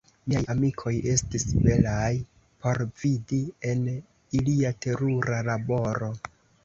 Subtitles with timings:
[0.31, 2.09] Miaj amikoj estis belaj
[2.63, 3.39] por vidi,
[3.73, 3.85] en
[4.41, 6.11] ilia terura laboro.